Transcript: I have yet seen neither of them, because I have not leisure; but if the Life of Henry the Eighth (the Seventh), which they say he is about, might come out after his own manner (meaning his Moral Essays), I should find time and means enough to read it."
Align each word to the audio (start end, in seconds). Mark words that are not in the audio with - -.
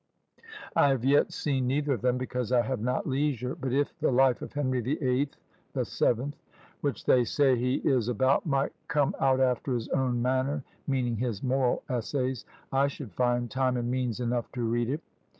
I 0.75 0.87
have 0.87 1.05
yet 1.05 1.31
seen 1.31 1.67
neither 1.67 1.93
of 1.93 2.01
them, 2.01 2.17
because 2.17 2.51
I 2.51 2.61
have 2.63 2.81
not 2.81 3.05
leisure; 3.05 3.53
but 3.53 3.71
if 3.71 3.95
the 3.99 4.09
Life 4.11 4.41
of 4.41 4.51
Henry 4.53 4.81
the 4.81 4.99
Eighth 4.99 5.37
(the 5.73 5.85
Seventh), 5.85 6.35
which 6.81 7.05
they 7.05 7.23
say 7.23 7.55
he 7.55 7.75
is 7.87 8.07
about, 8.09 8.43
might 8.47 8.73
come 8.87 9.13
out 9.19 9.39
after 9.39 9.75
his 9.75 9.89
own 9.89 10.19
manner 10.19 10.63
(meaning 10.87 11.17
his 11.17 11.43
Moral 11.43 11.83
Essays), 11.87 12.45
I 12.71 12.87
should 12.87 13.13
find 13.13 13.51
time 13.51 13.77
and 13.77 13.91
means 13.91 14.19
enough 14.19 14.51
to 14.53 14.63
read 14.63 14.89
it." 14.89 15.01